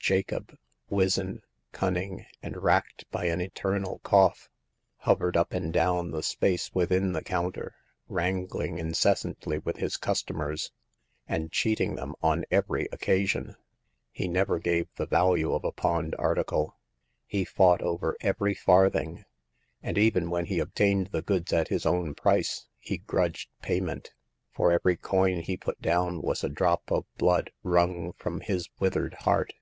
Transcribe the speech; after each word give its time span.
Jacob, 0.00 0.56
wizen, 0.90 1.42
cunning, 1.72 2.24
and 2.42 2.62
racked 2.62 3.04
by 3.10 3.26
an 3.26 3.42
eternal 3.42 3.98
cough, 4.02 4.48
hovered 5.00 5.36
up 5.36 5.52
and 5.52 5.70
down 5.70 6.12
the 6.12 6.22
space 6.22 6.72
within 6.72 7.12
the 7.12 7.22
counter, 7.22 7.74
wrangling 8.08 8.78
incessantly 8.78 9.58
with 9.58 9.76
his 9.76 9.98
cus 9.98 10.22
tomers, 10.22 10.70
and 11.28 11.52
cheating 11.52 11.94
them 11.94 12.14
on 12.22 12.46
every 12.50 12.88
occasion. 12.90 13.54
He 14.10 14.28
never 14.28 14.58
gave 14.58 14.88
the 14.96 15.04
value 15.04 15.52
of 15.52 15.62
a 15.62 15.72
pawned 15.72 16.16
article: 16.18 16.78
he 17.26 17.44
fought 17.44 17.82
over 17.82 18.16
every 18.22 18.54
farthing; 18.54 19.26
and 19.82 19.98
even 19.98 20.30
when 20.30 20.46
he 20.46 20.58
obtained 20.58 21.08
the 21.08 21.20
goods 21.20 21.52
at 21.52 21.68
his 21.68 21.84
own 21.84 22.14
price 22.14 22.66
he 22.78 22.96
grudged 22.96 23.50
payment; 23.60 24.14
for 24.54 24.72
every 24.72 24.96
coin 24.96 25.40
he 25.40 25.58
put 25.58 25.82
down 25.82 26.22
was 26.22 26.42
a 26.42 26.48
drop 26.48 26.90
of 26.90 27.04
blood 27.18 27.50
wrung 27.62 28.14
from 28.14 28.40
his 28.40 28.70
withered 28.80 29.12
heart. 29.12 29.52